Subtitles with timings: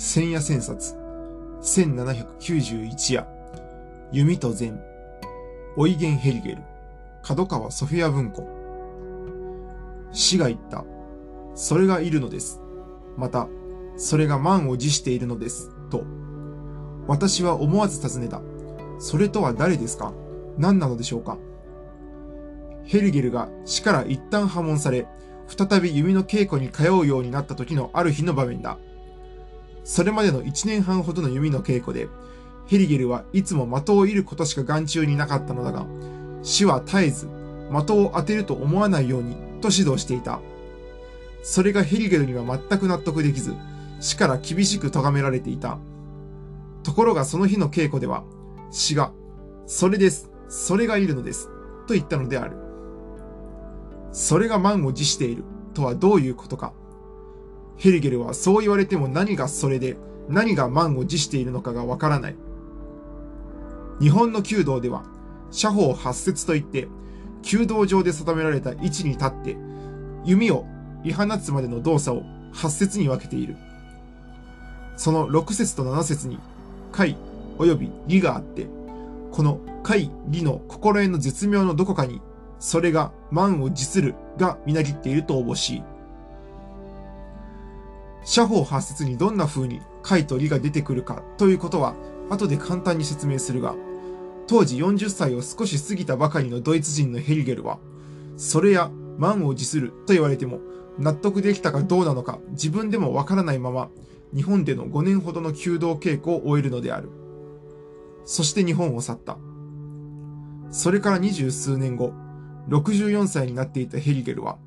[0.00, 0.94] 千夜千冊、
[1.60, 3.26] 1791夜、
[4.12, 4.80] 弓と禅、
[5.76, 6.58] オイゲン・ヘリゲル、
[7.20, 8.46] 角川ソフィア文庫。
[10.12, 10.84] 死が言った。
[11.56, 12.60] それがいるのです。
[13.16, 13.48] また、
[13.96, 15.68] それが満を持しているのです。
[15.90, 16.04] と。
[17.08, 18.40] 私は思わず尋ねた。
[19.00, 20.12] それとは誰ですか？
[20.58, 21.38] 何なのでしょうか？
[22.84, 25.08] ヘリゲルが死から一旦破門され、
[25.48, 28.78] 再び弓の稽古に通うようになった時のある日の場面だ。
[29.88, 32.08] それまでの1年半ほどの弓の稽古で、
[32.66, 35.86] ヘリゲルはいつも的を射ることしか眼中になかったのだが、
[36.42, 37.26] 死は絶えず
[37.72, 40.40] 的を当てると思わないようにと指導していた。
[41.42, 43.54] それがヘリゲルには全く納得できず、
[43.98, 45.78] 死から厳しく咎められていた。
[46.82, 48.24] ところがその日の稽古では、
[48.70, 49.10] 死が、
[49.66, 51.48] それです、それがいるのです、
[51.86, 52.58] と言ったのである。
[54.12, 56.74] それが満を持しているとはどういうことか。
[57.78, 59.96] ヘリゲルはそう言われても何がそれで
[60.28, 62.36] 何が満を持しているのかがわからない。
[64.00, 65.04] 日本の弓道では、
[65.50, 66.88] 射法八節といって、
[67.42, 69.56] 弓道上で定められた位置に立って、
[70.24, 70.66] 弓を
[71.04, 73.56] 射放つまでの動作を八節に分けている。
[74.96, 76.38] その六節と七節に、
[76.92, 77.16] 回
[77.58, 78.66] 及び理があって、
[79.32, 82.20] この回理の心得の絶妙のどこかに、
[82.58, 85.82] それが満を持するがみなぎっているとおぼしい。
[88.28, 91.94] 写法八節にどんな風に解と理が出てくるかということは
[92.28, 93.74] 後で簡単に説明するが、
[94.46, 97.78] 当時40歳を少し過ぎたばかりのドイツ人のヘリゲルは、
[98.36, 100.60] それや満を持すると言われても
[100.98, 103.88] 納得できたかどうなのか自分でもわからないまま
[104.34, 107.08] 日本での5年ほどの弓道稽古を終えるのである。
[108.26, 109.38] そして日本を去った。
[110.70, 112.12] それから二十数年後、
[112.68, 114.58] 64歳になっていたヘリゲルは、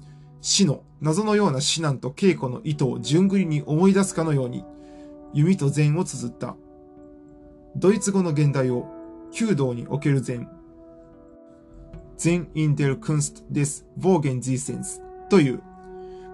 [0.41, 4.65] 死の謎のような死難と稽古の意図を順繰りに思い出すかのように、
[5.33, 6.55] 弓と禅を綴った。
[7.75, 8.87] ドイツ語の現代を、
[9.31, 10.49] 弓道における禅。
[12.17, 15.61] 禅 in der Kunst des Wogenziehens という、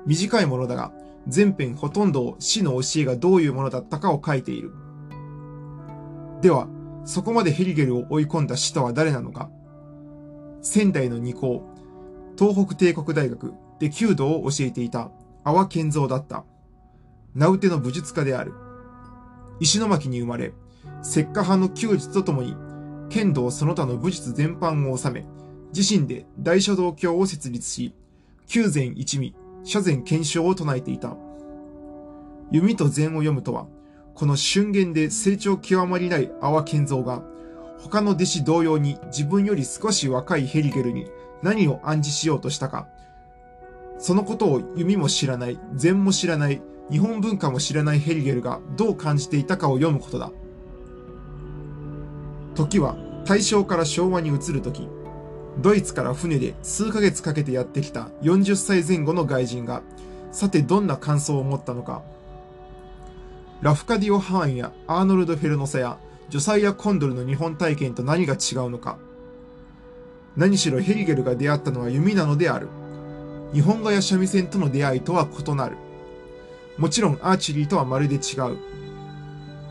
[0.05, 0.91] 短いものだが、
[1.27, 4.71] 全編ほとんどを死の教えがどういうものだったかを書いている。
[6.41, 6.67] では、
[7.03, 9.49] そこまでヘリゲルを追い込んだ死とは誰なのか
[10.61, 11.63] 仙台の二校、
[12.37, 15.11] 東北帝国大学で弓道を教えていた
[15.43, 16.43] 阿波健三だった。
[17.35, 18.53] 名うての武術家である。
[19.59, 20.53] 石巻に生まれ、
[21.03, 22.55] 石化派の弓術とともに、
[23.09, 25.25] 剣道その他の武術全般を収め、
[25.75, 27.93] 自身で大書道教を設立し、
[28.47, 31.15] 九禅一味、社禅検証を唱えていた。
[32.51, 33.67] 弓と禅を読むとは、
[34.13, 37.23] この瞬間で成長極まりない阿波健三が、
[37.77, 41.07] 他の弟子同様に自分より少し若いヘリゲルに
[41.43, 42.87] 何を暗示しようとしたか、
[43.99, 50.31] そのことを弓も知らない、禅も知らない、日本文化も知らないヘリゲルがどう感じていたかを読むことだ。
[52.55, 54.87] 時は大正から昭和に移る時、
[55.59, 59.81] ドイツから船で数ヶ月かけてやってきた40歳前後の外人が、
[60.31, 62.03] さてどんな感想を持ったのか。
[63.61, 65.97] ラフカディオ・ハーンやアーノルド・フェルノサや
[66.29, 68.97] ジョサイア・コンドルの日本体験と何が違うのか。
[70.35, 72.67] 何しろヘリゲルが出会ったのは弓なのである。
[73.53, 75.77] 日本画や三味線との出会いとは異なる。
[76.77, 78.57] もちろんアーチェリーとはまるで違う。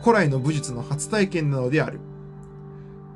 [0.03, 2.01] 古来の武術の初体験なのである。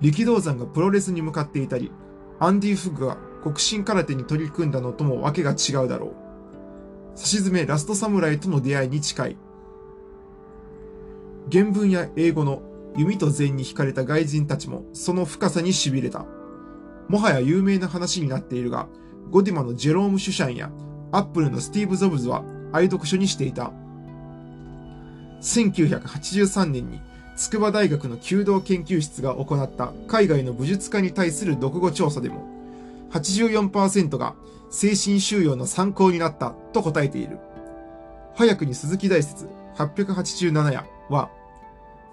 [0.00, 1.90] 力道山がプロレスに向かっていたり、
[2.38, 7.18] アンディ・フグが国神空手に取り組んだのともわけが違うだろう。
[7.18, 9.36] 差し詰めラストサムライとの出会いに近い。
[11.50, 12.62] 原文や英語の
[12.96, 16.26] 弓と禅に惹かれた外人たちもその深さに痺れた。
[17.08, 18.88] もはや有名な話になっているが、
[19.30, 20.70] ゴディマのジェローム・シュシャンや
[21.12, 22.42] アップルのスティーブ・ゾブズは
[22.72, 23.70] 愛読書にしていた。
[25.40, 27.00] 1983年に
[27.36, 32.44] 筑波大学の弓道研究室が行った海外の武術家に対する読語調査でも
[33.12, 34.34] 84%が
[34.70, 37.38] 精神収容の参考になったと答えている。
[38.34, 41.30] 早くに鈴木大説887夜は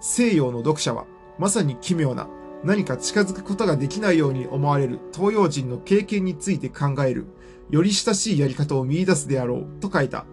[0.00, 1.04] 西洋の読者は
[1.38, 2.28] まさに奇妙な
[2.64, 7.26] 何か近づくことができないように思われる東洋人の経験について考える、
[7.70, 10.26] より親しいやり方を見出すであろうと書いた。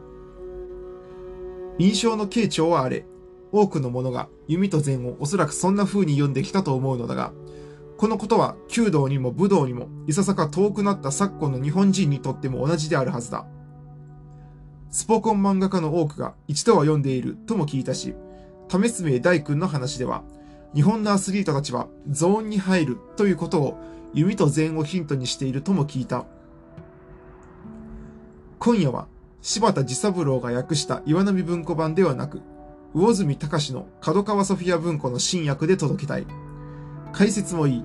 [1.77, 3.05] 印象の傾聴はあれ、
[3.51, 7.31] 多くの者が弓と禅をおそらくそんな風に読んできたと思うのだが、
[7.97, 13.45] このことは弓道にも武道にもいささか遠くなった昨今の日本人にとっても同じであるはずだ。
[14.89, 18.15] スポコン漫画家の多くが一度は読んでいるとも聞いたし、
[18.67, 20.23] 為末大君の話では、
[20.75, 23.79] 日本のアスリートたちはゾーンに入るということを
[24.13, 26.25] 弓と禅をヒントにしているとも聞いた。
[28.59, 29.07] 今夜は
[29.41, 32.41] 柴田治三郎が訳した岩波文庫版ではなく、
[32.93, 36.27] 魚住隆の角川ソフィア文庫の新訳で届けたい。
[37.13, 37.83] 解説もいい。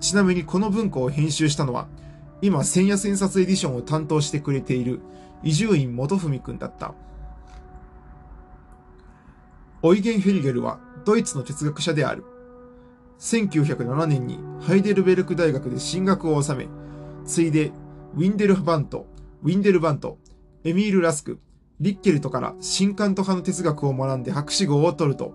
[0.00, 1.86] ちなみにこの文庫を編集したのは、
[2.42, 5.00] 今千夜千冊エディションを担当してくれている
[5.44, 6.94] 伊集院元文くんだった。
[9.82, 12.22] オイゲン・ヘリゲルはドイツの哲学者である。
[13.18, 16.68] 1907年にハイデルベルク大学で進学を収め、
[17.24, 17.72] ついで
[18.14, 19.06] ウィンデルバント、
[19.42, 20.18] ウィンデルバント、
[20.64, 21.40] エミール・ラスク、
[21.80, 25.32] リッケルトから新関東派の哲学を学んで博士号を取ると、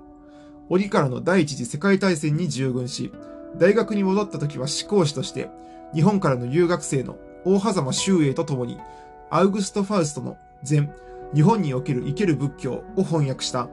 [0.69, 3.11] 折からの第一次世界大戦に従軍し、
[3.57, 5.49] 大学に戻った時は思考師として、
[5.95, 8.77] 日本からの留学生の大狭間周英と共に、
[9.31, 10.93] アウグスト・ファウストの全、
[11.33, 13.69] 日本における生ける仏教を翻訳した。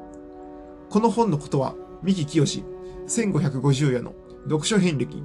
[0.88, 2.64] この本のことは、三木清。
[3.06, 4.14] 1550夜の
[4.44, 5.22] 読書遍歴、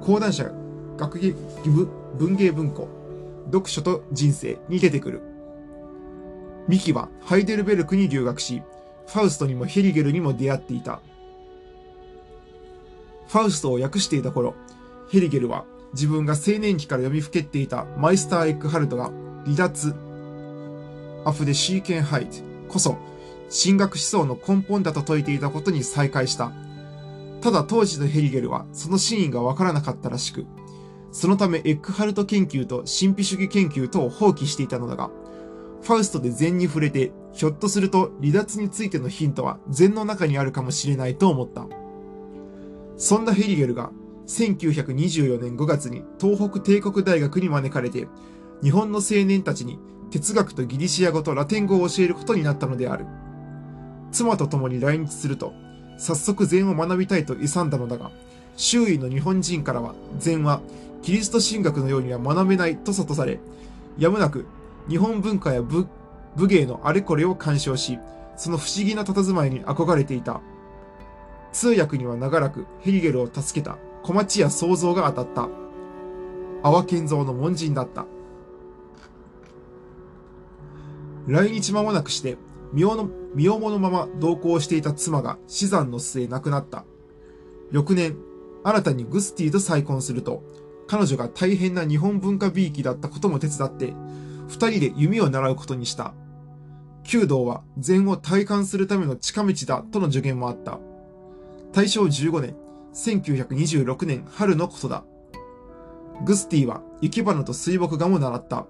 [0.00, 0.50] 講談社
[0.96, 1.32] 学芸
[1.64, 2.88] 部文芸文庫、
[3.46, 5.20] 読書と人生に出てくる。
[6.68, 8.62] ミキはハイデルベルクに留学し、
[9.06, 11.00] ファウストにもヘリゲルにも出会っていた。
[13.28, 14.54] ファウストを訳していた頃、
[15.10, 19.10] ヘリゲルは自分が青年期から読みふけっていたマイスター・エックハルトが
[19.44, 19.94] 離脱、
[21.24, 22.38] アフデ・シーケンハイト
[22.68, 22.96] こそ、
[23.48, 26.52] 神学思想の根本だと説いていたことに再会した。
[27.40, 30.46] ただ当時のヘリゲルはその真意がわからなかったらしく、
[31.12, 35.10] そのためエックハルト研究と神秘主義研究とを放棄していたのだが、
[35.82, 41.66] ファウストで禅に触れて、ひょっとすると離脱についてのヒントは禅の中にあるかもしれないと思った。
[42.96, 43.90] そんなヘリゲルが
[44.26, 48.08] 1924年5月に東北帝国大学に招かれて、
[48.62, 49.78] 日本の青年たちに
[50.10, 53.06] 哲学とギリシア語とラテン語を教えることになったのである。
[54.16, 55.52] 妻と共に来日すると、
[55.98, 58.10] 早速禅を学びたいと勇んだのだが、
[58.56, 60.62] 周囲の日本人からは禅は
[61.02, 63.40] キリスト神学のようには学べないと諭され、
[63.98, 64.46] やむなく
[64.88, 65.86] 日本文化や武
[66.46, 67.98] 芸のあれこれを鑑賞し、
[68.36, 70.40] その不思議な佇まいに憧れていた。
[71.52, 75.48] 通訳には長らくヘリゲルを助けた小町屋創造が当たった。
[76.62, 78.06] 阿波健三の門人だった。
[81.26, 82.36] 来日間もなくして、
[82.76, 86.84] 身の身重のまま同行していた妻が死産の末亡くなった。
[87.72, 88.18] 翌年、
[88.64, 90.44] 新たにグスティと再婚すると、
[90.86, 93.94] 彼女が大変な日本文化美意気だったことも手伝って、
[94.48, 96.12] 二人で弓を習うことにした。
[97.02, 100.78] 弓道は禅を体感するための近道だとの助言もあった。
[101.72, 102.56] 大正15年、
[102.92, 105.02] 1926年春のことだ。
[106.26, 108.66] グスティは生け花と水墨画も習った。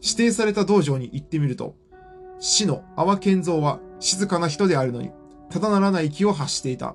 [0.00, 1.76] 指定された道場に行ってみると、
[2.38, 5.10] 死の阿波健三は静かな人であるのに、
[5.50, 6.94] ただならない気を発していた。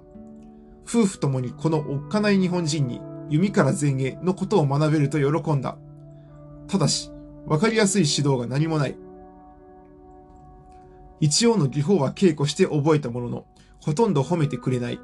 [0.88, 5.78] 夫婦ともにこのおっかない日本人に弓から前衛のことを学べると喜んだ。
[6.68, 7.12] ただし、
[7.46, 8.96] わかりやすい指導が何もない。
[11.20, 13.46] 一応の技法は稽古して覚えたものの、
[13.80, 15.00] ほとんど褒めてくれない。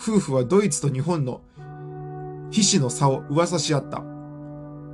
[0.00, 1.40] 夫婦はドイツと日本の
[2.50, 4.02] 皮脂の差を噂し合った。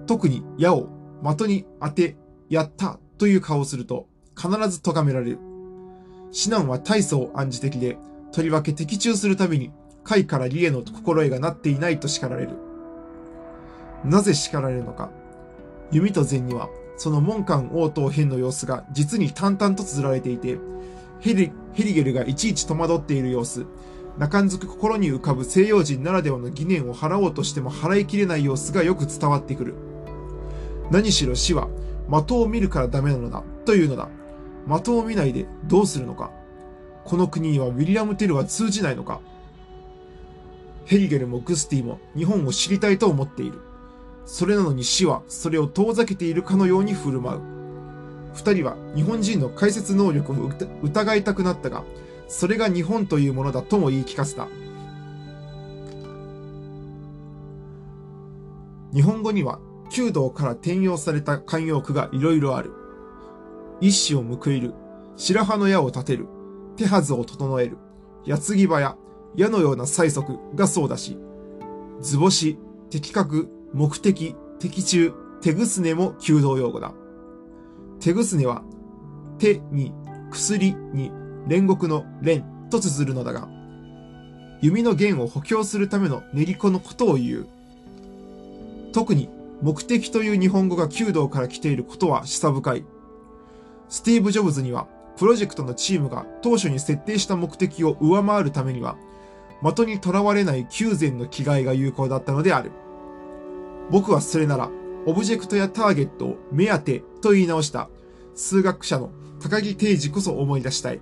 [0.07, 0.89] 特に矢を
[1.23, 2.17] 的に当て、
[2.49, 4.07] やったという顔をすると
[4.37, 5.39] 必ず咎められる。
[6.33, 7.97] 指南は大層暗示的で、
[8.33, 9.73] とりわけ的中するたびに、
[10.05, 12.51] 貝から理への心得がなっていないと叱られる。
[14.05, 15.11] なぜ叱られるのか。
[15.91, 20.59] 弓と禅には、その門間応答編の様子が実に淡々と綴られていて、
[21.21, 23.67] ヘリヘリゲルがいちいち戸惑っている様子、
[24.19, 29.75] 中んづく心に浮かぶ西洋人ならではの疑念を払おうとしても払いきれない様子がよく伝わってくる。
[30.91, 31.69] 何しろ死は、
[32.09, 34.09] 的を見るからダメなのだ、というのだ。
[34.67, 36.31] 的を見ないでどうするのか。
[37.05, 39.21] この国にはウィリアム・テルは通じないのか。
[40.85, 43.61] ヘリゲルもグスティも日本を知りたいと思っている。
[44.25, 47.41] それなのに死はそれを遠ざけているかのように振る舞う。
[48.35, 50.51] 二人は日本人の解説能力を
[50.83, 51.85] 疑いたくなったが、
[52.29, 54.49] それが日本というものだとも言い聞かせた。
[58.93, 62.73] 日本語には弓道から転用された慣用句がいろいろある。
[63.81, 64.75] 一子を報いる。
[65.17, 66.27] 白羽の矢を立てる。
[66.77, 67.79] 手はずを整える。
[68.25, 68.97] 矢継ぎ早。
[69.37, 71.19] 矢のような催促がそうだし。
[72.01, 72.59] 図星、
[72.91, 76.93] 的確、目的、的中、手ぐすねも弓道用語だ。
[78.01, 78.63] 手ぐすねは、
[79.39, 79.93] 手に、
[80.31, 81.11] 薬に、
[81.47, 83.49] 煉獄の煉と綴るのだが、
[84.63, 87.49] 弓の弦を補強するための練り子のことを言う。
[88.93, 89.29] 特に、
[89.63, 92.85] 目的という日本語が弓道から来ていることは示唆深い。
[93.89, 98.97] スティーブ・ジョブズには、プロジェクトのチームが当初に設定した目的を上回るためには、
[99.63, 102.73] 的にとらわれない宮前の気概が有効だったのである。
[103.91, 104.71] 僕はそれなら、
[105.07, 107.89] オブジェクトやターゲットを目当てと言い直した
[108.35, 111.01] 数学者の高木定治こそ思い出したい。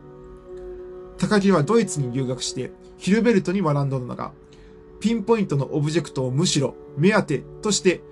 [1.17, 4.33] 高木はドイツに留学してヒルベルトに学んだのだが、
[5.01, 8.03] ピンポイントのオブジェクトをむしろ目当てとして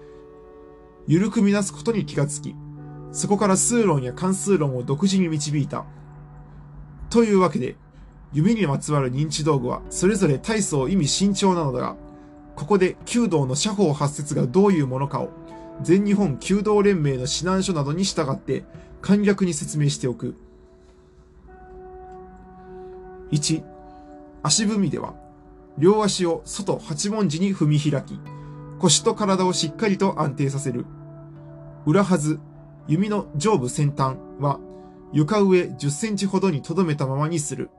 [1.07, 2.55] 緩くみなすことに気がつき、
[3.13, 5.85] そこから数論や関数論を独自に導いた。
[7.11, 7.77] というわけで、
[8.33, 11.97] 弓にまつわる認知道具はそれぞれ大層意味慎重なのだが、
[12.57, 15.31] ここで弓道の社法発説がどういうものかを
[15.83, 18.65] 全日本弓道連盟の指南書などに従って
[19.01, 20.37] 簡略に説明しておく。
[23.33, 23.63] 1、
[24.43, 25.15] 足踏みでは、
[25.79, 28.21] 両足を外八文字に踏み開き、
[28.79, 30.85] 腰と体をしっかりと安定させる。
[31.87, 32.39] 裏はず、
[32.89, 34.59] 弓の上部先端は
[35.13, 37.71] 床上10センチほどに留めたままにする。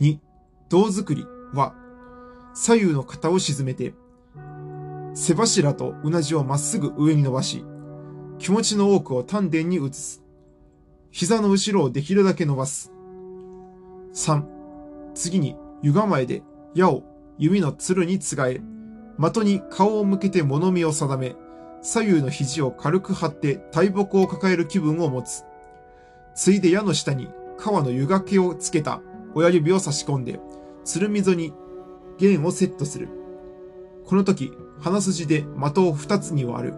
[0.00, 0.18] 2、
[0.68, 1.74] 胴作りは
[2.54, 3.94] 左右の肩を沈めて、
[5.14, 7.64] 背柱とうなじをまっすぐ上に伸ばし、
[8.38, 10.22] 気持ちの多くを丹田に移す。
[11.10, 12.92] 膝の後ろをできるだけ伸ばす。
[14.14, 14.44] 3、
[15.14, 16.42] 次に湯構えで
[16.74, 17.02] 矢を
[17.38, 18.60] 弓のつるにつがえ、
[19.20, 21.34] 的に顔を向けて物見を定め、
[21.82, 25.44] 左右の肘を軽く張って大木を抱える気分を持つ。
[26.34, 29.00] ついで矢の下に川の湯がけをつけた
[29.34, 30.40] 親指を差し込んで、
[30.84, 31.52] つるみぞに
[32.18, 33.08] 弦をセットする。
[34.06, 36.74] この時、鼻筋で的を二つに割る。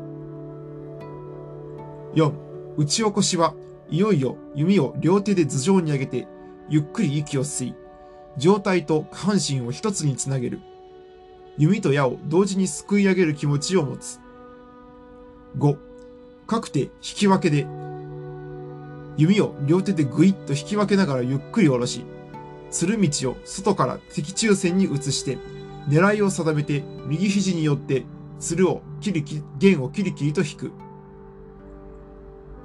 [2.15, 2.33] 4、
[2.77, 3.55] 打ち起こしは
[3.89, 6.27] いよいよ弓を両手で頭上に上げて、
[6.69, 7.75] ゆっくり息を吸い、
[8.37, 10.61] 上体と下半身を一つにつなげる。
[11.59, 14.21] 弓と矢を同時にすくい上げる気持ちを持つ。
[15.59, 15.77] 5、
[16.47, 17.67] かくて引き分けで、
[19.17, 22.05] 弓を両手でぐいっと引き分けながらゆっくり下ろし、
[22.71, 25.39] 鶴道を外から敵中線に移して、
[25.89, 28.05] 狙いを定めて右肘によって
[28.39, 30.73] 鶴をキリキ、弦をキリキリと引く。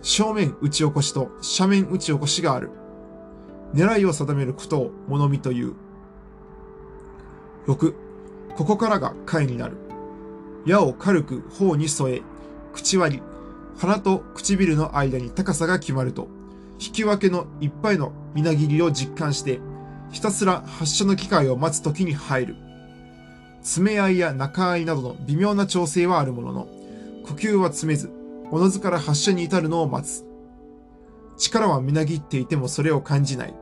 [0.01, 2.69] 正面打ち起こしと斜面打ち起こしがある。
[3.73, 5.73] 狙いを定めることを物見という。
[7.67, 7.93] 6、
[8.55, 9.77] ここからが回になる。
[10.65, 12.21] 矢を軽く頬に添え、
[12.75, 13.23] 口割り、
[13.77, 16.27] 鼻と唇の間に高さが決まると、
[16.73, 19.61] 引き分けのいっぱいのみなぎりを実感して、
[20.11, 22.55] ひたすら発射の機会を待つ時に入る。
[23.61, 26.67] 詰め合いや中合いなどの微妙な調整はあるものの、
[27.23, 28.11] 呼吸は詰めず、
[28.51, 30.25] おのずから発射に至るのを待つ。
[31.37, 33.53] 力はみなぎっていてもそれを感じない。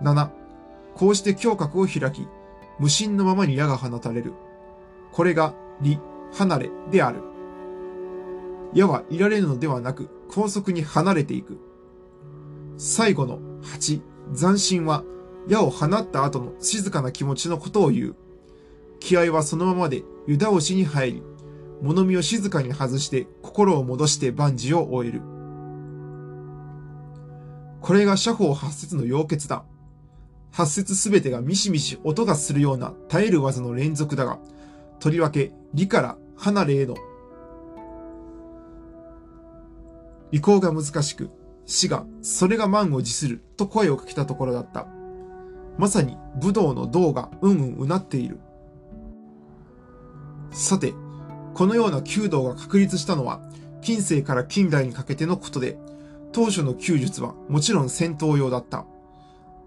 [0.00, 0.30] 7.
[0.94, 2.26] こうして胸郭を開き、
[2.78, 4.32] 無心のままに矢が放たれる。
[5.12, 6.00] これが、離、
[6.32, 7.27] 離れである。
[8.74, 11.58] 矢はいられるのではなく、高速に離れていく。
[12.76, 14.00] 最後の8、
[14.38, 15.04] 斬新は、
[15.48, 18.16] 矢を放った後の静かな気持ちのことを言う。
[19.00, 21.22] 気合はそのままで湯倒しに入り、
[21.80, 25.22] 物見を静かに外して心を戻して万事を終える。
[27.80, 29.64] これが社法八節の要訣だ。
[30.50, 34.38] 八節すべてがミシミシ音がするような耐える技の連続だが、
[34.98, 36.96] とりわけ理から離れへの
[40.32, 41.30] 移行が難しく、
[41.66, 44.86] 死がそれが満を持すると声をかけたところだった。
[45.76, 48.40] まさに武道の道がうんうんうなっている。
[50.50, 50.94] さて、
[51.54, 53.40] このような弓道が確立したのは
[53.82, 55.78] 近世から近代にかけてのことで、
[56.32, 58.84] 当初の弓術はもちろん戦闘用だった。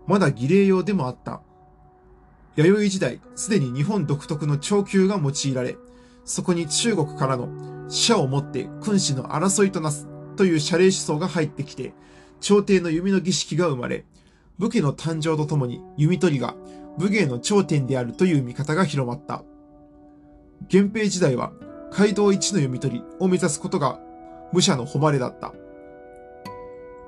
[0.07, 1.41] まだ儀礼用でもあった。
[2.55, 5.77] 弥生時代、すでに日本独特の長弓が用いられ、
[6.25, 7.47] そこに中国からの
[7.89, 10.07] 射をもって君主の争いとなす
[10.41, 11.93] という謝礼思想が入ってきて、
[12.39, 14.05] 朝廷の弓の儀式が生まれ、
[14.57, 16.55] 武家の誕生とともに弓取りが
[16.97, 19.43] 武芸の頂点であるという見方が広まった。
[20.73, 21.51] 源平時代は
[21.91, 23.99] 街道一の弓取りを目指すことが
[24.51, 25.53] 武者の誉れだった。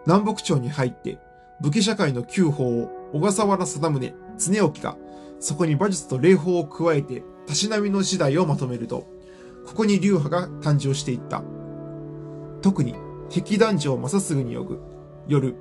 [0.06, 1.18] 南北朝に入って
[1.60, 4.96] 武家社会の旧法を小笠原定宗、常興が
[5.40, 9.08] そこに馬術と礼法を加えてたしなみの時代をまとめると、
[9.66, 11.42] ここに流派が誕生していった。
[12.62, 12.96] 特に、
[13.30, 14.80] 壁壇上正すぐによぐ、
[15.28, 15.56] 夜、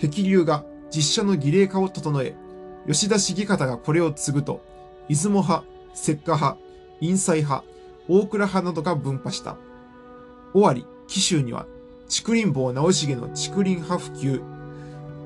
[0.00, 2.34] 壁流が実写の儀礼化を整え、
[2.86, 4.62] 吉田茂方がこれを継ぐと、
[5.08, 5.64] 出雲派、
[5.94, 6.58] 石化派、
[7.00, 7.64] 陰西派、
[8.08, 9.56] 大倉派などが分派した。
[10.54, 11.66] 尾張、紀州には、
[12.08, 14.42] 竹林坊直重の竹林派普及、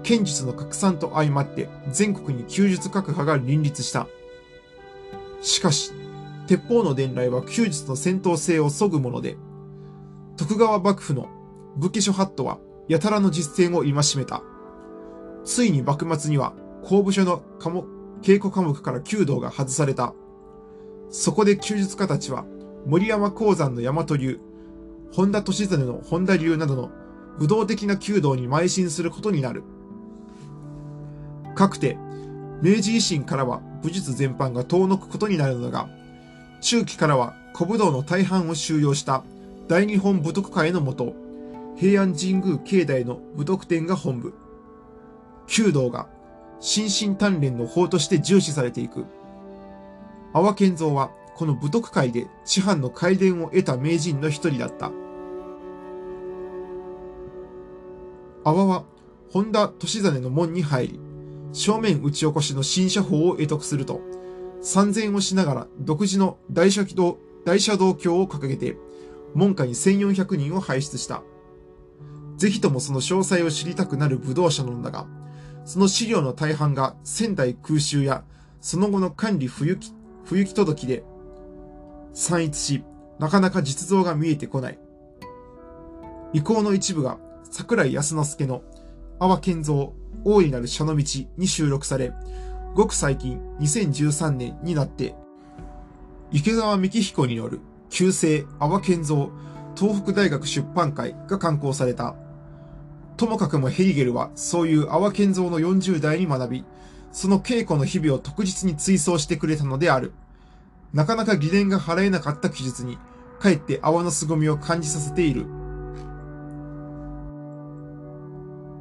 [0.03, 4.07] 剣術の拡散と相まって全国に弓術各派が林立した。
[5.41, 5.93] しかし、
[6.47, 9.37] 鉄砲の伝来は弓術の戦闘性を削ぐもので、
[10.37, 11.29] 徳川幕府の
[11.77, 14.43] 武家諸ハットはやたらの実践を戒めた。
[15.45, 17.43] ついに幕末には公武書の
[18.23, 20.15] 稽古科目から弓道が外された。
[21.11, 22.45] そこで弓術家たちは
[22.87, 24.41] 森山鉱山の大和流、
[25.13, 26.91] 本田利常の本田流などの
[27.39, 29.63] 武道的な弓道に邁進することになる。
[31.55, 31.97] かくて、
[32.63, 35.89] 明治維新からは武術全般が遠のくことになるのだが、
[36.61, 39.23] 中期からは古武道の大半を収容した
[39.69, 41.15] 大日本武徳会のもと、
[41.77, 44.35] 平安神宮境内の武徳殿が本部。
[45.47, 46.09] 弓道が
[46.61, 49.05] 心身鍛錬の法として重視されていく。
[50.33, 54.93] 阿波健三はこの武徳会で師範の改伝を得た名人の一人だった。
[58.45, 58.85] 阿波は
[59.31, 61.01] 本田利実の門に入り、
[61.53, 64.01] 正面打ち起こしの新社法を得得すると、
[64.61, 68.77] 参禅をしながら独自の大社道大社道教を掲げて、
[69.35, 71.23] 門下に1400人を輩出した。
[72.37, 75.07] ぜひともその詳細を知りたくなる武道者なのだが、
[75.65, 78.25] その資料の大半が仙台空襲や
[78.61, 81.05] その後の管理不行き、届きで
[82.13, 82.85] 散逸し、
[83.19, 84.79] なかなか実像が見えてこない。
[86.33, 87.19] 遺構の一部が
[87.51, 88.63] 桜井康之助の
[89.21, 89.93] 阿波健三
[90.25, 91.05] 大いなる社の道
[91.37, 92.13] に収録され、
[92.75, 95.15] ごく最近2013年になって、
[96.33, 97.61] 池澤幹彦による
[97.91, 99.31] 旧姓阿波健三
[99.77, 102.17] 東北大学出版会が刊行された。
[103.17, 106.65] ともかくもヘリゲルはそういう阿波健三の40代に学び、
[107.13, 110.13] その稽古の日々を特実に追走してくれたのである。
[110.93, 112.99] なかなか疑念が払えなかった記述に、
[113.39, 115.47] かえって泡の凄みを感じさせている。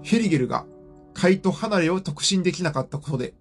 [0.02, 0.66] ヘリゲルが
[1.14, 3.34] 怪と離れを特進できなかったことで、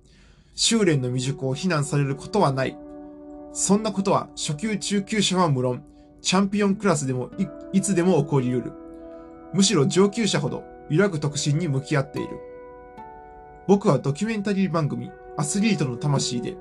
[0.55, 2.77] 修練の未熟を非難されることはない。
[3.55, 5.85] そんなことは初級中級者は無論、
[6.21, 7.31] チャンピオンクラスでも
[7.73, 8.73] いつでも起こり得る。
[9.55, 12.39] むしろ上級者ほど揺らぐ特進に向き合っている。
[13.67, 16.57] 僕はドキュメンタリー番組アスリートの魂で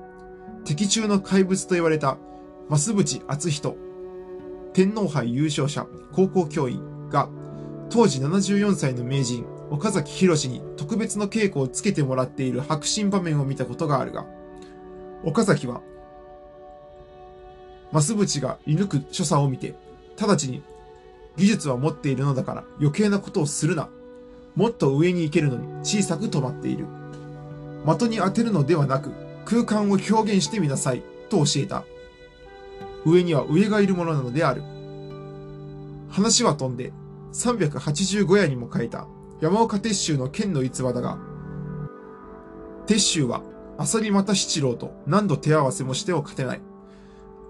[0.64, 2.16] 敵中の怪物と言われた
[2.70, 3.76] 増渕厚人、
[4.72, 7.28] 天皇杯優勝者高校教員が
[7.90, 14.26] 当時74歳の名人岡崎博に特別の稽古をつけてもらっている白真場面を見たことがあるが、
[15.24, 15.80] 岡崎は、
[17.90, 19.74] 増渕が射抜く所作を見て、
[20.20, 20.62] 直ちに、
[21.38, 23.88] 技術は持っているのだから余計なことをするな。
[24.54, 26.86] もっと上に行けるのに小さく止まっている。
[27.86, 29.10] 的に当てるのではなく、
[29.44, 31.84] 空間を表現してみなさい、と教えた。
[33.04, 34.62] 上には上がいるものなのである。
[36.10, 36.92] 話は飛んで、
[37.32, 39.06] 385夜にも書いた
[39.40, 41.18] 山岡鉄舟の剣の逸話だが、
[42.86, 43.42] 鉄舟は
[43.78, 46.60] 浅利又七郎と何度手合わせもしてを勝てない。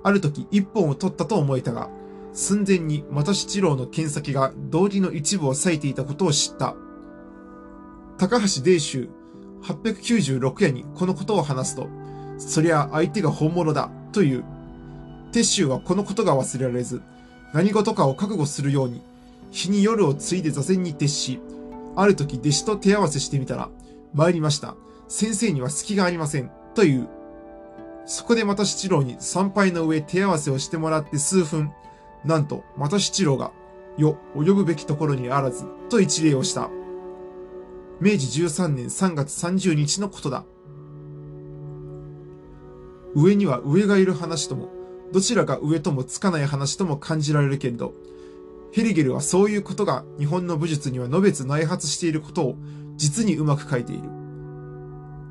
[0.04, 1.90] ある時一本を取ったと思えたが、
[2.32, 6.76] 寸前に又七郎の剣先が道理の一部を裂いていたことを知った。
[8.18, 9.08] 高橋伝州
[9.62, 11.88] 896夜にこのことを話すと、
[12.38, 14.44] そりゃ相手が本物だ、という。
[15.32, 17.00] 鉄舟はこのことが忘れられず、
[17.54, 19.02] 何事かを覚悟するように、
[19.50, 21.40] 日に夜を継いで座禅に徹し、
[21.96, 23.68] ある時弟子と手合わせしてみたら、
[24.14, 24.74] 参りました。
[25.08, 26.50] 先生には隙がありません。
[26.74, 27.08] という。
[28.06, 31.72] そこでまた七郎に参拝の上手合わせをしてもらって数分、
[32.24, 33.52] なんと、また七郎が、
[33.96, 36.70] よ、及ぶべきところにあらず、と一礼をした。
[38.02, 40.44] 明治13年3月30日のことだ。
[43.14, 44.70] 上には上がいる話とも、
[45.12, 47.94] どちらが上ともつかない話とも感じられるけれど、
[48.72, 52.56] ヘリゲルはそういうことが日本の武術にはのべつ内発していることを
[52.96, 54.08] 実にうまく書いている。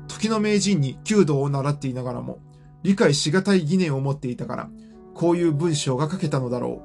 [0.08, 2.38] 時の名人に弓道を習っていながらも
[2.84, 4.70] 理解しがたい疑念を持っていたから、
[5.12, 6.82] こういう文章が書けたのだろ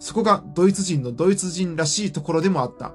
[0.00, 0.02] う。
[0.02, 2.94] そこがドイツ人のドイツ人らしいところでもあった。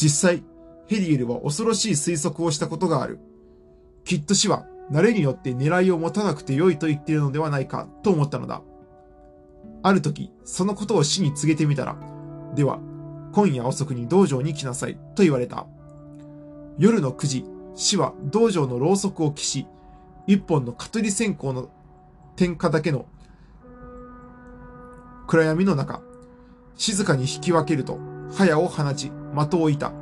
[0.00, 0.42] 実際、
[0.86, 3.18] ヘリゲルは恐ろしい推測をしたことがある。
[4.06, 8.62] きっと死は慣れによって狙いを持たなくて良いと言っているのではないかと思ったのだ。
[9.82, 11.96] ある時、そのことを死に告げてみたら、
[12.54, 12.80] では、
[13.32, 15.66] 今夜遅くに道場に来なさい、と言われた。
[16.78, 19.66] 夜の9時、死は道場のろうそくを消し、
[20.26, 21.68] 一本の蚊取り線香の
[22.36, 23.04] 点火だけの
[25.26, 26.00] 暗闇の中、
[26.76, 27.98] 静かに引き分けると、
[28.30, 29.92] 鞘を放ち、的を置いた。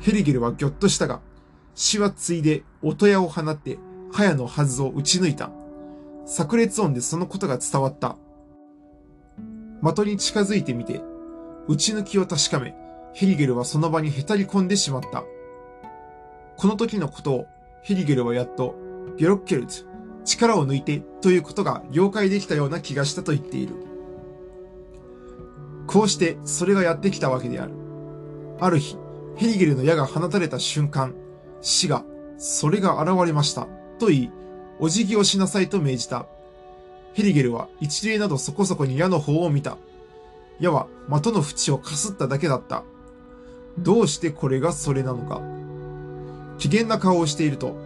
[0.00, 1.20] ヘリゲルはぎょっとしたが、
[1.74, 3.78] 死はついで音矢を放って、
[4.12, 5.50] 鞘のはずを撃ち抜いた。
[6.26, 8.16] 炸裂音でそのことが伝わった。
[9.82, 11.00] 的に近づいてみて、
[11.68, 12.74] 撃ち抜きを確かめ、
[13.14, 15.24] ヘリゲルはその場にへたり込んでしまった。
[16.56, 17.46] この時のことを、
[17.82, 18.74] ヘリゲルはやっと、
[19.16, 19.86] ゲロッケルツ、
[20.24, 23.87] 力を抜いてということが了解できたような気がしたと言っている。
[25.88, 27.72] こうしてそれがやってきたわけである。
[28.60, 28.98] ある日、
[29.36, 31.14] ヘリゲルの矢が放たれた瞬間、
[31.62, 32.04] 死が、
[32.36, 33.66] それが現れました、
[33.98, 34.32] と言い、
[34.78, 36.26] お辞儀をしなさいと命じた。
[37.14, 39.78] ヘリゲルは一礼などそこそこに矢の方を見た。
[40.60, 42.84] 矢は的の縁をかすっただけだった。
[43.78, 45.40] どうしてこれがそれなのか。
[46.58, 47.76] 機嫌な顔をしていると、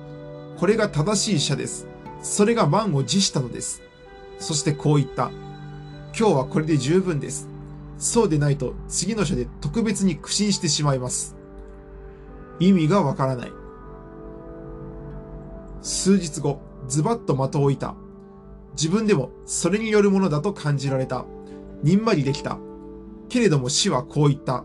[0.58, 1.86] これが正しい射です。
[2.20, 3.80] それが満を持したのです。
[4.40, 5.30] そしてこう言った。
[6.18, 7.51] 今日はこれで十分です。
[8.02, 11.36] そうでないと次の射で特別に苦心してしまいます。
[12.58, 13.52] 意味がわからない。
[15.82, 17.94] 数日後、ズバッと的を置いた。
[18.72, 21.26] 自分でもそれによるものだと感じられた。
[21.84, 22.58] にんまりできた。
[23.28, 24.64] けれども死はこう言った。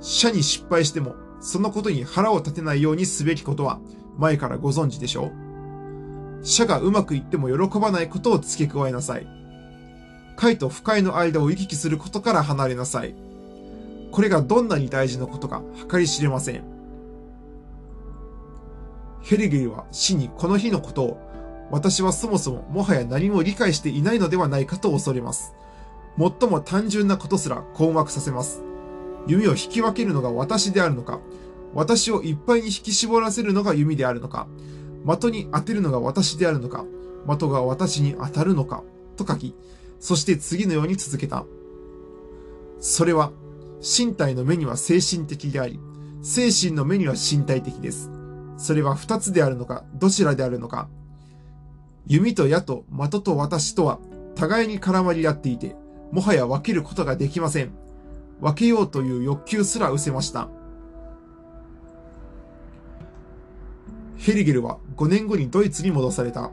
[0.00, 3.78] 射に失敗しても、そのことに腹を立てないようにすべきことは
[4.16, 5.32] 前からご存知でしょう
[6.42, 9.26] 射がうまくいっても喜ばないことを付け加えなさい。
[10.38, 13.12] 快と不快の間を行き来することから離れなさい。
[14.12, 16.62] これがどんなに大事なことか計り知れません。
[19.20, 25.54] ヘリゲルは死にこの日のことを、私はそもそももはや何も理解していないのではないかと恐れます。
[26.16, 28.62] 最も単純なことすら困惑させます。
[29.26, 31.18] 弓を引き分けるのが私であるのか、
[31.74, 34.46] 私をいっぱいに引き絞らせるのが弓であるのか、
[35.04, 36.84] 的に当てるのが私であるのか、
[37.26, 38.84] 的が私に当たるのか、
[39.16, 39.56] と書き、
[40.00, 41.44] そして次のように続けた。
[42.80, 43.32] それは、
[43.80, 45.80] 身体の目には精神的であり、
[46.22, 48.10] 精神の目には身体的です。
[48.56, 50.88] それは二つであるのか、どちらであるのか。
[52.06, 53.98] 弓と矢と的と私とは
[54.34, 55.76] 互いに絡まり合っていて、
[56.10, 57.70] もはや分けることができません。
[58.40, 60.48] 分けようという欲求すら失せました。
[64.16, 66.50] ヘリゲルは5年後にドイツに戻された。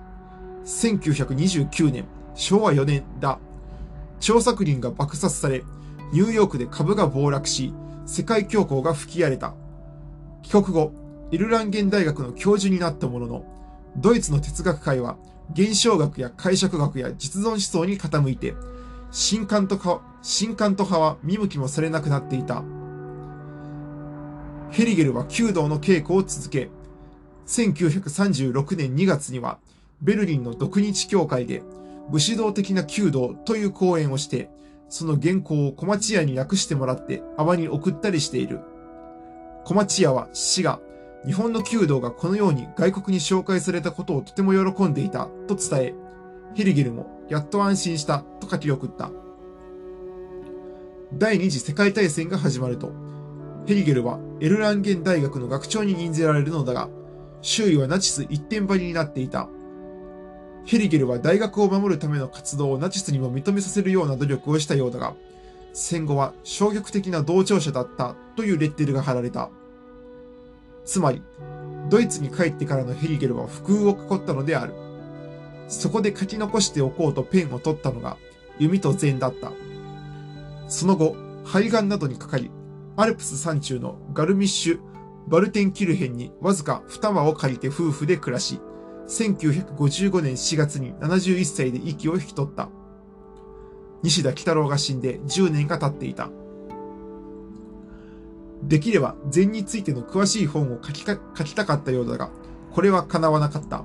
[0.65, 2.05] 1929年、
[2.35, 3.39] 昭和4年だ。
[4.19, 5.63] 張作霖が爆殺され、
[6.13, 7.73] ニューヨークで株が暴落し、
[8.05, 9.53] 世界恐慌が吹き荒れた。
[10.43, 10.91] 帰国後、
[11.31, 13.45] イルランゲン大学の教授になったものの、
[13.97, 15.17] ドイツの哲学界は
[15.53, 18.53] 現象学や解釈学や実存思想に傾いて、
[19.11, 22.63] 新関東派新関東派は見向きもされなくなっていた。
[24.71, 26.69] ヘリゲルは弓道の稽古を続け、
[27.47, 29.59] 1936年2月には、
[30.01, 31.61] ベルリンの独日協会で、
[32.09, 34.49] 武士道的な弓道という講演をして、
[34.89, 38.59] その原稿を小町屋に訳してもらって、泡に送ったりしている。
[39.65, 40.79] 小町屋は死が、
[41.25, 45.93] 日本の弓道がこのように外国に紹介されたことをとても喜んでいたと伝え、
[46.53, 49.09] ヘリゲルもやっと安心したと書き送った。
[51.13, 52.91] 第二次世界大戦が始まると、
[53.65, 56.89] ヘリゲルはエルランゲン大学の学長に任ぜられるのだが、
[57.41, 59.49] 周囲はナチス一点張りになっていた。
[60.65, 65.13] ヘリゲルは大学を守るための活動をナチスにも認めさせるような努力をしたようだが、
[65.73, 69.49] 戦後は消極的な同調者だったというレッテルが貼られた。
[70.83, 71.21] つまり、
[71.89, 74.73] ドイツに帰ってからのヘリゲルは福を囲ったのである。
[75.67, 78.17] そこで書き残しておこうとペンを取ったのが
[78.57, 79.51] 弓と禅だった。
[80.67, 82.49] その後、肺がんなどにかかり、
[82.97, 84.79] アルプス山中のガルミッシュ・
[85.27, 88.59] バルテンキルヘンにわずか二間を借りて夫婦で暮らし、
[89.07, 92.69] 1955年4月に71歳で息を引き取った。
[94.03, 96.29] 西田喜太郎が死んで10年が経っていた。
[98.63, 102.29] できれば禅についての詳しい本を書き書きたかったようだが、
[102.73, 103.83] これは叶わなかった。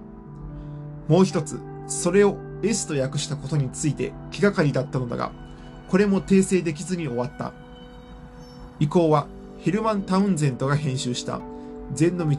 [1.09, 5.33] もう一つ、それを S と訳したことについて気がかりだったのだが、
[5.89, 7.53] これも訂正できずに終わった。
[8.79, 9.27] 以降は
[9.59, 11.41] ヘルマン・タウンゼントが編集した
[11.93, 12.37] 禅の道、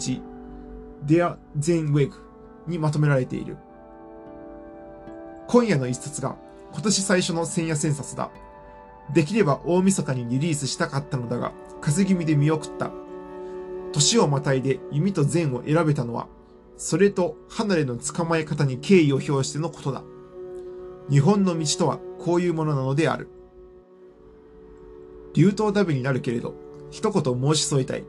[1.05, 2.11] Der Zen Weg
[2.67, 3.57] にまとめられている。
[5.47, 6.35] 今夜の一冊が
[6.71, 8.31] 今年最初の千夜千冊だ。
[9.13, 12.91] できれば大晦日にリリースしたかったのだが、風邪気味で見送った。
[13.91, 16.27] 年をまたいで弓と禅を選べたのは、
[16.77, 20.03] それと離れの捕まえ方に敬意を表してのことだ。
[21.09, 23.29] 日本の道とはこういうものなのである。
[25.33, 26.55] 流頭ダビになるけれど、
[26.89, 28.05] 一言申し添えたい。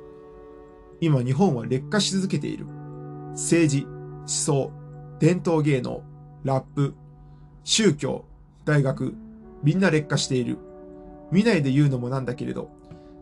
[1.00, 2.66] 今日本は劣化し続けている。
[3.32, 3.86] 政治、
[4.22, 4.70] 思想、
[5.18, 6.02] 伝統芸能、
[6.44, 6.94] ラップ、
[7.64, 8.24] 宗教、
[8.64, 9.14] 大学、
[9.62, 10.58] みんな劣化している。
[11.30, 12.70] 見ないで言うのもなんだけれど、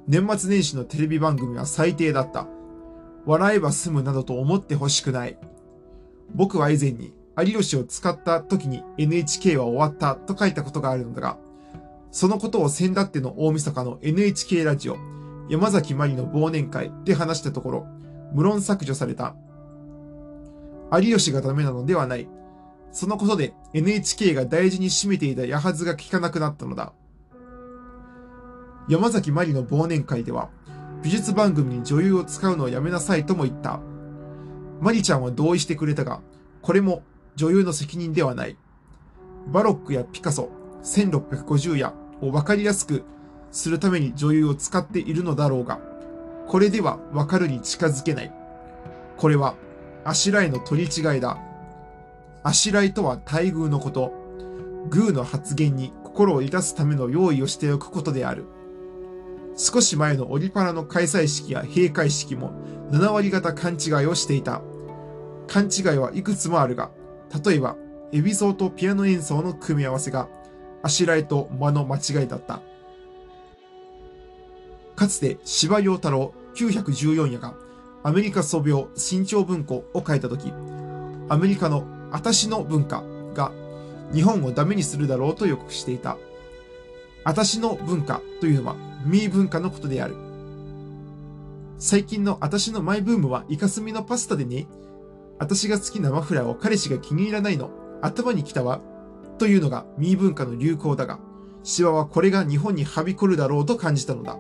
[0.09, 2.47] 年末年始のテレビ番組は最低だった。
[3.27, 5.39] 笑えば済むなどと思ってほしくない。
[6.35, 11.39] 僕は以前に有吉を使った時に NHK は終わったと書いたことがあるのだが、
[12.11, 14.97] そのことを先だっての大晦日の NHK ラジオ、
[15.49, 17.87] 山崎まりの忘年会で話したところ、
[18.33, 19.35] 無論削除された。
[20.99, 22.29] 有吉がダメなのではない。
[22.93, 26.93] そのことで NHK が大事に占めていた矢はずが効かなくなったのだ。
[28.89, 30.51] 山崎まりの忘年会では、
[31.03, 33.81] 美術番組に女優を使うのをやめなさいとも言った。
[34.81, 36.21] マリちゃんは同意してくれたが、
[36.63, 37.03] これも
[37.37, 38.57] 女優の責任ではない。
[39.47, 40.51] バロックやピカソ、
[40.83, 43.05] 1650やをわかりやすく
[43.53, 45.79] するために女優を使っているのだろうが、
[46.49, 48.33] これではわかるに近づけない。
[49.17, 49.55] これは、
[50.05, 51.39] あしらいの取り違いだ。
[52.43, 54.13] あしらいとは待遇のこと。
[54.89, 58.47] グーの発言に心を致すための用意をしておくことである。
[59.57, 62.53] 少し前のオリパラの開催式や閉会式も
[62.91, 64.63] 7割方勘違いをしていた。
[65.47, 66.91] 勘違いはいくつもあるが、
[67.45, 67.77] 例えば、
[68.13, 70.29] エビゾーとピアノ演奏の組み合わせが、
[70.83, 72.63] あしらいと間の間違いだった。
[74.97, 77.55] かつて、芝良太郎914夜が、
[78.03, 80.53] アメリカ素描新潮文庫を書いたとき、
[81.29, 83.53] アメリカのあたしの文化が
[84.13, 86.17] 日本をダメにするだろうと予告していた。
[87.25, 90.17] あたしの文化というのは、ミー文化のことである。
[91.79, 94.67] 最近のあたしのマイブームはイカスミのパスタでね。
[95.39, 97.71] 私が好きなマフラーを彼氏が気に入らないの。
[98.03, 98.81] 頭に来たわ。
[99.39, 101.19] というのがミー文化の流行だが、
[101.63, 104.39] シワはこれが日本にはびこるだろうと感じたのだ。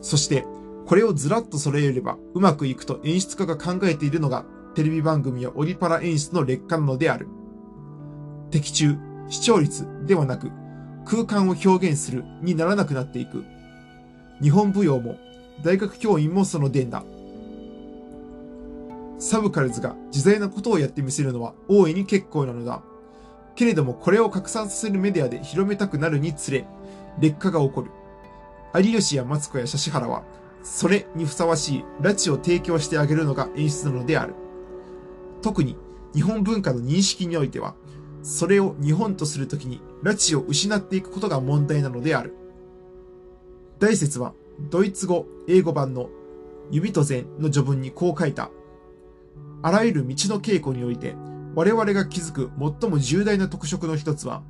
[0.00, 0.46] そして、
[0.90, 7.28] これをずらっと揃えればうまくいくと演出家が考えているのがテレビ番組やオリパラ演出の劣化なのである。
[8.50, 8.96] 的中、
[9.28, 10.50] 視聴率ではなく
[11.06, 13.44] 空間を表現するにならなくなっていく。
[14.42, 15.16] 日本舞踊も
[15.62, 17.04] 大学教員もその伝だ。
[19.20, 22.82] サブカルズが自在なことをやってみせるのは大いに結構なのだ。
[23.54, 26.66] けれどもこれを拡散させるメディアで広めたくなるにつれ、
[27.20, 27.92] 劣化が起こる。
[28.74, 30.24] 有吉やマツコやシ原は、
[30.62, 34.34] それにふさわしい拉致を提供してあげるのが演出なのである。
[35.42, 35.76] 特に
[36.14, 37.74] 日本文化の認識においては、
[38.22, 42.34] それを日本とするときに拉致を失っていくことが問題なのである。
[43.78, 44.34] 大説は
[44.70, 46.10] ドイツ語、英語版の
[46.70, 48.50] 指と禅の序文にこう書いた。
[49.62, 51.14] あらゆる道の稽古において、
[51.54, 54.42] 我々が気づく最も重大な特色の一つは、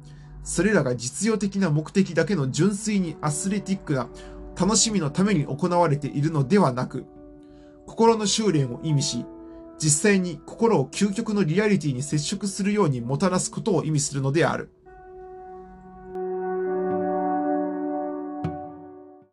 [0.42, 4.08] それらが実用的な目的だけの純粋にアスレティックな
[4.60, 7.06] 楽しみのために行われているのではなく、
[7.86, 9.24] 心の修練を意味し、
[9.78, 14.70] 実際に心を究極のリアリティに接触するようにもたらすことを意味するのである。